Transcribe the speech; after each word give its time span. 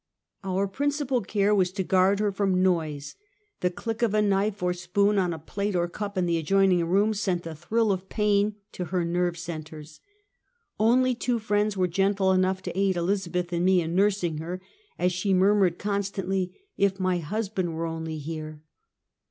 Our 0.43 0.67
principal 0.67 1.21
care 1.21 1.53
was 1.53 1.71
to 1.73 1.83
guard 1.83 2.19
her 2.19 2.31
from 2.31 2.63
noise. 2.63 3.13
The 3.59 3.69
click 3.69 4.01
of 4.01 4.15
a 4.15 4.21
knife 4.23 4.63
or 4.63 4.73
spoon 4.73 5.19
on 5.19 5.31
a 5.31 5.37
plate 5.37 5.75
or 5.75 5.87
cup 5.87 6.17
in 6.17 6.25
the 6.25 6.39
adjoining 6.39 6.83
room, 6.87 7.13
sent 7.13 7.45
a 7.45 7.53
thrill 7.53 7.91
of 7.91 8.09
pain 8.09 8.55
to 8.71 8.85
her 8.85 9.05
nerve 9.05 9.37
cen 9.37 9.63
tres. 9.63 9.99
Only 10.79 11.13
two 11.13 11.37
friends 11.37 11.77
were 11.77 11.87
gentle 11.87 12.31
enough 12.31 12.63
to 12.63 12.75
aid 12.75 12.97
Elizabeth 12.97 13.53
and 13.53 13.63
me 13.63 13.79
in 13.79 13.93
nursing 13.93 14.39
her, 14.39 14.59
as 14.97 15.11
she 15.11 15.35
murmured, 15.35 15.77
constantly:" 15.77 16.59
If 16.77 16.99
my 16.99 17.19
husband 17.19 17.75
were 17.75 17.85
only 17.85 18.17
here! 18.17 18.63